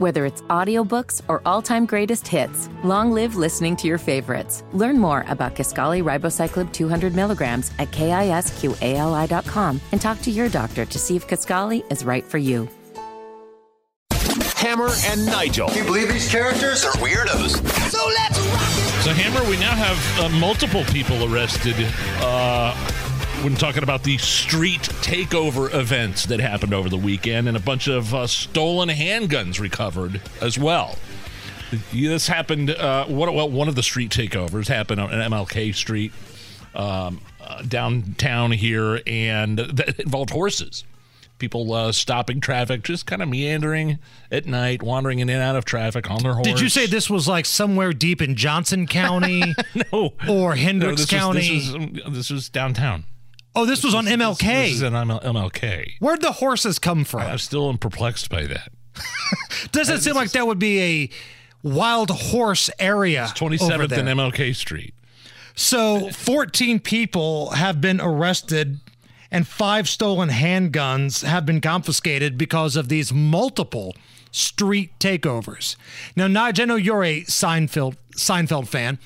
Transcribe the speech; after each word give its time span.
Whether 0.00 0.24
it's 0.24 0.40
audiobooks 0.48 1.20
or 1.28 1.42
all-time 1.44 1.84
greatest 1.84 2.26
hits, 2.26 2.70
long 2.82 3.12
live 3.12 3.36
listening 3.36 3.76
to 3.76 3.86
your 3.86 3.98
favorites. 3.98 4.64
Learn 4.72 4.98
more 4.98 5.26
about 5.28 5.54
Kisqali 5.54 6.02
Ribociclib 6.02 6.72
200 6.72 7.14
milligrams 7.14 7.70
at 7.78 7.90
kisqali.com 7.90 9.78
and 9.92 10.00
talk 10.00 10.22
to 10.22 10.30
your 10.30 10.48
doctor 10.48 10.86
to 10.86 10.98
see 10.98 11.16
if 11.16 11.28
Kisqali 11.28 11.84
is 11.92 12.02
right 12.02 12.24
for 12.24 12.38
you. 12.38 12.66
Hammer 14.56 14.88
and 15.04 15.26
Nigel. 15.26 15.68
Can 15.68 15.76
you 15.76 15.84
believe 15.84 16.08
these 16.08 16.30
characters 16.30 16.82
are 16.82 16.92
weirdos? 16.92 17.56
So 17.90 18.06
let's 18.06 18.38
rock 18.38 18.70
it. 18.78 19.02
So, 19.04 19.12
Hammer, 19.12 19.46
we 19.50 19.58
now 19.58 19.74
have 19.74 20.18
uh, 20.18 20.28
multiple 20.38 20.84
people 20.84 21.30
arrested 21.30 21.74
uh, 22.22 22.74
when 23.42 23.54
talking 23.54 23.82
about 23.82 24.02
the 24.02 24.18
street 24.18 24.82
takeover 24.82 25.72
events 25.74 26.26
that 26.26 26.40
happened 26.40 26.74
over 26.74 26.90
the 26.90 26.96
weekend 26.98 27.48
and 27.48 27.56
a 27.56 27.60
bunch 27.60 27.88
of 27.88 28.14
uh, 28.14 28.26
stolen 28.26 28.90
handguns 28.90 29.58
recovered 29.58 30.20
as 30.42 30.58
well. 30.58 30.96
This 31.92 32.26
happened, 32.26 32.70
uh, 32.70 33.06
what, 33.06 33.32
well, 33.32 33.48
one 33.48 33.68
of 33.68 33.76
the 33.76 33.82
street 33.82 34.10
takeovers 34.10 34.68
happened 34.68 35.00
on 35.00 35.08
MLK 35.08 35.74
Street 35.74 36.12
um, 36.74 37.22
uh, 37.40 37.62
downtown 37.62 38.52
here, 38.52 39.00
and 39.06 39.58
that 39.58 39.98
involved 40.00 40.30
horses 40.30 40.84
people 41.38 41.72
uh, 41.72 41.90
stopping 41.90 42.38
traffic, 42.38 42.82
just 42.82 43.06
kind 43.06 43.22
of 43.22 43.28
meandering 43.28 43.98
at 44.30 44.44
night, 44.44 44.82
wandering 44.82 45.20
in 45.20 45.30
and 45.30 45.40
out 45.42 45.56
of 45.56 45.64
traffic 45.64 46.10
on 46.10 46.22
their 46.22 46.34
horse. 46.34 46.46
Did 46.46 46.60
you 46.60 46.68
say 46.68 46.84
this 46.84 47.08
was 47.08 47.26
like 47.26 47.46
somewhere 47.46 47.94
deep 47.94 48.20
in 48.20 48.36
Johnson 48.36 48.86
County? 48.86 49.54
no. 49.90 50.12
Or 50.28 50.54
Hendricks 50.54 50.90
no, 50.92 50.96
this 50.96 51.10
County? 51.10 51.54
Was, 51.54 51.72
this, 51.72 52.04
was, 52.04 52.14
this 52.14 52.30
was 52.30 52.48
downtown. 52.50 53.04
Oh, 53.54 53.66
this, 53.66 53.82
was 53.82 53.94
on 53.94 54.06
MLK. 54.06 54.40
This, 54.40 54.74
is 54.74 54.82
on 54.82 54.92
MLK. 55.08 55.94
Where'd 55.98 56.20
the 56.22 56.32
horses 56.32 56.78
come 56.78 57.04
from? 57.04 57.22
I'm 57.22 57.38
still 57.38 57.76
perplexed 57.76 58.30
by 58.30 58.46
that. 58.46 58.70
Doesn't 59.72 59.96
uh, 59.96 59.98
seem 59.98 60.14
like 60.14 60.30
that 60.32 60.46
would 60.46 60.58
be 60.58 60.80
a 60.80 61.10
wild 61.62 62.10
horse 62.10 62.70
area. 62.78 63.24
It's 63.24 63.40
27th 63.40 63.92
and 63.92 64.08
MLK 64.08 64.54
Street. 64.54 64.94
So 65.54 66.10
14 66.10 66.80
people 66.80 67.50
have 67.50 67.80
been 67.80 68.00
arrested 68.00 68.78
and 69.30 69.46
five 69.46 69.88
stolen 69.88 70.28
handguns 70.28 71.24
have 71.24 71.46
been 71.46 71.60
confiscated 71.60 72.36
because 72.36 72.76
of 72.76 72.88
these 72.88 73.12
multiple 73.12 73.94
street 74.32 74.98
takeovers. 74.98 75.76
Now, 76.16 76.26
Nigel, 76.26 76.62
I 76.62 76.66
know 76.66 76.76
you're 76.76 77.04
a 77.04 77.22
Seinfeld 77.22 77.96
Seinfeld 78.14 78.68
fan. 78.68 78.98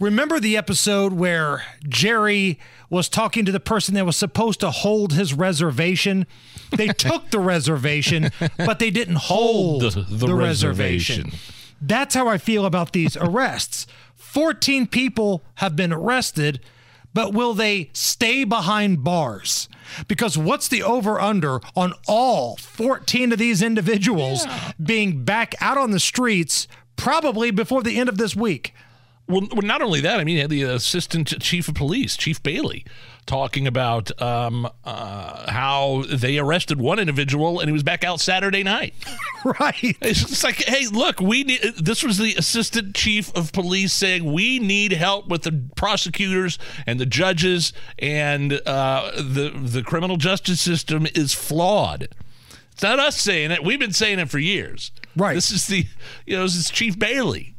Remember 0.00 0.40
the 0.40 0.56
episode 0.56 1.12
where 1.12 1.62
Jerry 1.86 2.58
was 2.88 3.08
talking 3.08 3.44
to 3.44 3.52
the 3.52 3.60
person 3.60 3.94
that 3.94 4.06
was 4.06 4.16
supposed 4.16 4.60
to 4.60 4.70
hold 4.70 5.12
his 5.12 5.34
reservation? 5.34 6.26
They 6.70 6.88
took 6.88 7.30
the 7.30 7.38
reservation, 7.38 8.30
but 8.56 8.78
they 8.78 8.90
didn't 8.90 9.16
hold, 9.16 9.82
hold 9.82 9.94
the, 9.94 10.00
the, 10.02 10.26
the 10.28 10.34
reservation. 10.34 11.24
reservation. 11.24 11.56
That's 11.82 12.14
how 12.14 12.28
I 12.28 12.38
feel 12.38 12.64
about 12.64 12.92
these 12.92 13.16
arrests. 13.16 13.86
14 14.16 14.86
people 14.86 15.44
have 15.56 15.76
been 15.76 15.92
arrested 15.92 16.60
but 17.12 17.34
will 17.34 17.54
they 17.54 17.90
stay 17.92 18.44
behind 18.44 19.02
bars? 19.02 19.68
Because 20.06 20.38
what's 20.38 20.68
the 20.68 20.82
over 20.82 21.20
under 21.20 21.60
on 21.74 21.92
all 22.06 22.56
14 22.56 23.32
of 23.32 23.38
these 23.38 23.62
individuals 23.62 24.46
yeah. 24.46 24.72
being 24.80 25.24
back 25.24 25.54
out 25.60 25.76
on 25.76 25.90
the 25.90 26.00
streets 26.00 26.68
probably 26.96 27.50
before 27.50 27.82
the 27.82 27.98
end 27.98 28.08
of 28.08 28.16
this 28.16 28.36
week? 28.36 28.72
Well, 29.30 29.48
not 29.62 29.82
only 29.82 30.00
that, 30.00 30.20
I 30.20 30.24
mean, 30.24 30.48
the 30.48 30.62
assistant 30.62 31.40
chief 31.40 31.68
of 31.68 31.74
police, 31.74 32.16
Chief 32.16 32.42
Bailey, 32.42 32.84
talking 33.26 33.66
about 33.66 34.20
um, 34.20 34.68
uh, 34.84 35.50
how 35.50 36.04
they 36.08 36.38
arrested 36.38 36.80
one 36.80 36.98
individual 36.98 37.60
and 37.60 37.68
he 37.68 37.72
was 37.72 37.82
back 37.82 38.02
out 38.02 38.20
Saturday 38.20 38.62
night. 38.62 38.94
right. 39.60 39.96
It's 40.00 40.42
like, 40.42 40.64
hey, 40.64 40.86
look, 40.88 41.20
we 41.20 41.44
need. 41.44 41.60
This 41.78 42.02
was 42.02 42.18
the 42.18 42.34
assistant 42.34 42.94
chief 42.94 43.34
of 43.36 43.52
police 43.52 43.92
saying 43.92 44.32
we 44.32 44.58
need 44.58 44.92
help 44.92 45.28
with 45.28 45.42
the 45.42 45.62
prosecutors 45.76 46.58
and 46.86 46.98
the 46.98 47.06
judges, 47.06 47.72
and 47.98 48.60
uh, 48.66 49.12
the 49.16 49.52
the 49.56 49.82
criminal 49.82 50.16
justice 50.16 50.60
system 50.60 51.06
is 51.14 51.32
flawed. 51.32 52.08
It's 52.72 52.82
not 52.82 52.98
us 52.98 53.20
saying 53.20 53.50
it. 53.50 53.62
We've 53.62 53.78
been 53.78 53.92
saying 53.92 54.18
it 54.18 54.30
for 54.30 54.38
years. 54.38 54.90
Right. 55.14 55.34
This 55.34 55.50
is 55.50 55.66
the, 55.66 55.86
you 56.26 56.36
know, 56.36 56.44
this 56.44 56.56
is 56.56 56.70
Chief 56.70 56.98
Bailey 56.98 57.54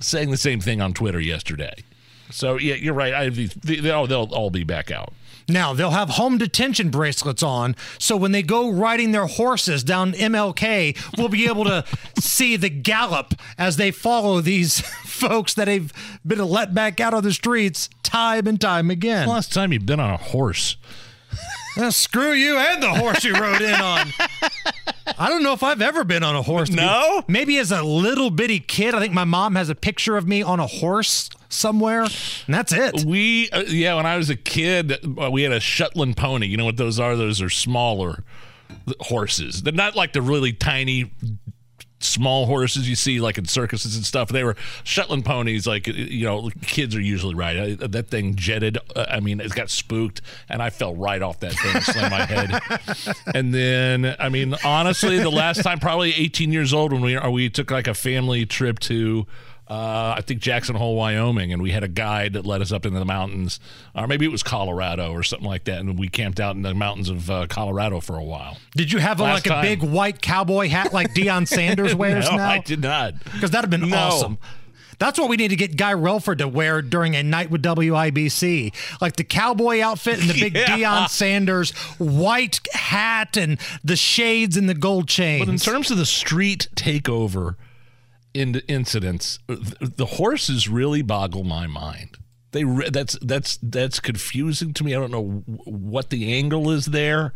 saying 0.00 0.30
the 0.30 0.36
same 0.36 0.60
thing 0.60 0.80
on 0.80 0.92
Twitter 0.92 1.20
yesterday. 1.20 1.74
So 2.30 2.56
yeah, 2.58 2.74
you're 2.74 2.94
right. 2.94 3.14
I 3.14 3.28
these, 3.28 3.54
they'll 3.54 3.94
oh, 3.94 4.06
they'll 4.06 4.28
all 4.32 4.50
be 4.50 4.64
back 4.64 4.90
out. 4.90 5.12
Now 5.48 5.72
they'll 5.72 5.90
have 5.90 6.10
home 6.10 6.38
detention 6.38 6.90
bracelets 6.90 7.42
on, 7.42 7.76
so 7.98 8.16
when 8.16 8.32
they 8.32 8.42
go 8.42 8.68
riding 8.68 9.12
their 9.12 9.26
horses 9.26 9.84
down 9.84 10.12
MLK, 10.12 10.96
we'll 11.16 11.28
be 11.28 11.46
able 11.46 11.64
to 11.64 11.84
see 12.18 12.56
the 12.56 12.68
gallop 12.68 13.34
as 13.56 13.76
they 13.76 13.92
follow 13.92 14.40
these 14.40 14.80
folks 15.04 15.54
that 15.54 15.68
have 15.68 15.92
been 16.26 16.40
let 16.40 16.74
back 16.74 16.98
out 16.98 17.14
of 17.14 17.22
the 17.22 17.32
streets 17.32 17.88
time 18.02 18.48
and 18.48 18.60
time 18.60 18.90
again. 18.90 19.28
last 19.28 19.52
time 19.52 19.72
you've 19.72 19.86
been 19.86 20.00
on 20.00 20.10
a 20.10 20.16
horse? 20.16 20.76
Well, 21.76 21.92
screw 21.92 22.32
you 22.32 22.56
and 22.56 22.82
the 22.82 22.88
horse 22.94 23.22
you 23.22 23.34
rode 23.34 23.60
in 23.60 23.74
on. 23.74 24.10
I 25.18 25.28
don't 25.28 25.42
know 25.42 25.52
if 25.52 25.62
I've 25.62 25.80
ever 25.80 26.04
been 26.04 26.22
on 26.22 26.36
a 26.36 26.42
horse. 26.42 26.70
No? 26.70 27.22
Maybe 27.26 27.58
as 27.58 27.72
a 27.72 27.82
little 27.82 28.30
bitty 28.30 28.60
kid. 28.60 28.94
I 28.94 29.00
think 29.00 29.14
my 29.14 29.24
mom 29.24 29.54
has 29.54 29.70
a 29.70 29.74
picture 29.74 30.16
of 30.16 30.28
me 30.28 30.42
on 30.42 30.60
a 30.60 30.66
horse 30.66 31.30
somewhere, 31.48 32.02
and 32.02 32.54
that's 32.54 32.72
it. 32.72 33.04
We, 33.04 33.48
uh, 33.50 33.62
yeah, 33.62 33.94
when 33.94 34.06
I 34.06 34.16
was 34.16 34.28
a 34.28 34.36
kid, 34.36 34.92
uh, 35.20 35.30
we 35.30 35.42
had 35.42 35.52
a 35.52 35.60
Shetland 35.60 36.16
pony. 36.16 36.46
You 36.46 36.56
know 36.56 36.64
what 36.66 36.76
those 36.76 37.00
are? 37.00 37.16
Those 37.16 37.40
are 37.40 37.50
smaller 37.50 38.24
horses. 39.00 39.62
They're 39.62 39.72
not 39.72 39.96
like 39.96 40.12
the 40.12 40.22
really 40.22 40.52
tiny 40.52 41.10
small 42.00 42.46
horses 42.46 42.88
you 42.88 42.94
see 42.94 43.20
like 43.20 43.38
in 43.38 43.46
circuses 43.46 43.96
and 43.96 44.04
stuff. 44.04 44.28
They 44.28 44.44
were 44.44 44.56
Shetland 44.84 45.24
ponies, 45.24 45.66
like 45.66 45.86
you 45.86 46.24
know, 46.24 46.50
kids 46.62 46.94
are 46.94 47.00
usually 47.00 47.34
right. 47.34 47.78
that 47.78 48.08
thing 48.08 48.34
jetted. 48.34 48.78
Uh, 48.94 49.06
I 49.08 49.20
mean, 49.20 49.40
it 49.40 49.54
got 49.54 49.70
spooked, 49.70 50.22
and 50.48 50.62
I 50.62 50.70
fell 50.70 50.94
right 50.94 51.22
off 51.22 51.40
that 51.40 51.52
thing, 51.52 51.80
slammed 51.82 52.10
my 52.10 52.24
head. 52.24 52.60
And 53.34 53.52
then, 53.52 54.16
I 54.18 54.28
mean, 54.28 54.54
honestly, 54.64 55.18
the 55.18 55.30
last 55.30 55.62
time, 55.62 55.78
probably 55.78 56.14
18 56.14 56.52
years 56.52 56.72
old, 56.72 56.92
when 56.92 57.02
we 57.02 57.18
we 57.30 57.50
took 57.50 57.70
like 57.70 57.86
a 57.86 57.94
family 57.94 58.46
trip 58.46 58.78
to 58.80 59.26
uh, 59.68 60.14
I 60.16 60.20
think 60.20 60.40
Jackson 60.40 60.76
Hole, 60.76 60.94
Wyoming, 60.94 61.52
and 61.52 61.60
we 61.60 61.72
had 61.72 61.82
a 61.82 61.88
guide 61.88 62.34
that 62.34 62.46
led 62.46 62.62
us 62.62 62.70
up 62.70 62.86
into 62.86 63.00
the 63.00 63.04
mountains, 63.04 63.58
or 63.96 64.06
maybe 64.06 64.24
it 64.24 64.30
was 64.30 64.44
Colorado 64.44 65.12
or 65.12 65.24
something 65.24 65.48
like 65.48 65.64
that, 65.64 65.80
and 65.80 65.98
we 65.98 66.08
camped 66.08 66.38
out 66.38 66.54
in 66.54 66.62
the 66.62 66.74
mountains 66.74 67.08
of 67.08 67.28
uh, 67.28 67.46
Colorado 67.48 68.00
for 68.00 68.16
a 68.16 68.22
while. 68.22 68.58
Did 68.76 68.92
you 68.92 69.00
have 69.00 69.18
a, 69.18 69.24
like 69.24 69.42
time. 69.42 69.58
a 69.58 69.62
big 69.62 69.82
white 69.82 70.22
cowboy 70.22 70.68
hat 70.68 70.92
like 70.92 71.14
Deion 71.14 71.48
Sanders 71.48 71.94
wears 71.96 72.30
no, 72.30 72.36
now? 72.36 72.48
I 72.48 72.58
did 72.58 72.80
not. 72.80 73.14
Because 73.24 73.50
that'd 73.50 73.70
have 73.72 73.80
been 73.80 73.90
no. 73.90 73.96
awesome. 73.96 74.38
That's 74.98 75.18
what 75.18 75.28
we 75.28 75.36
need 75.36 75.48
to 75.48 75.56
get 75.56 75.76
Guy 75.76 75.92
Relford 75.92 76.38
to 76.38 76.48
wear 76.48 76.80
during 76.80 77.16
a 77.16 77.22
night 77.22 77.50
with 77.50 77.62
WIBC. 77.62 78.72
Like 79.00 79.16
the 79.16 79.24
cowboy 79.24 79.80
outfit 79.80 80.20
and 80.20 80.30
the 80.30 80.40
big 80.40 80.54
yeah. 80.56 80.66
Deion 80.66 81.10
Sanders 81.10 81.72
white 81.98 82.60
hat 82.72 83.36
and 83.36 83.58
the 83.84 83.96
shades 83.96 84.56
and 84.56 84.68
the 84.68 84.74
gold 84.74 85.08
chains. 85.08 85.44
But 85.44 85.52
in 85.52 85.58
terms 85.58 85.90
of 85.90 85.98
the 85.98 86.06
street 86.06 86.68
takeover, 86.76 87.56
in 88.36 88.56
incidents, 88.68 89.38
the 89.46 90.06
horses 90.06 90.68
really 90.68 91.00
boggle 91.00 91.42
my 91.42 91.66
mind. 91.66 92.18
They 92.52 92.64
that's 92.90 93.18
that's 93.22 93.58
that's 93.62 93.98
confusing 93.98 94.74
to 94.74 94.84
me. 94.84 94.94
I 94.94 95.00
don't 95.00 95.10
know 95.10 95.42
what 95.64 96.10
the 96.10 96.34
angle 96.34 96.70
is 96.70 96.86
there. 96.86 97.32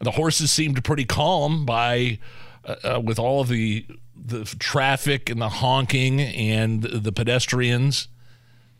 The 0.00 0.12
horses 0.12 0.52
seemed 0.52 0.84
pretty 0.84 1.06
calm 1.06 1.64
by 1.64 2.18
uh, 2.64 2.76
uh, 2.84 3.00
with 3.00 3.18
all 3.18 3.40
of 3.40 3.48
the 3.48 3.86
the 4.14 4.44
traffic 4.58 5.30
and 5.30 5.40
the 5.40 5.48
honking 5.48 6.20
and 6.20 6.82
the 6.82 7.12
pedestrians, 7.12 8.08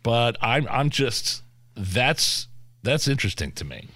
but 0.03 0.36
I'm 0.42 0.69
I'm 0.70 0.91
just 0.91 1.42
that's 1.74 2.48
that's 2.82 3.08
interesting 3.08 3.53
to 3.53 3.64
me. 3.64 3.88